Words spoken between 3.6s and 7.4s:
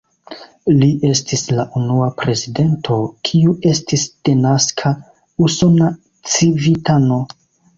estis denaska usona civitano.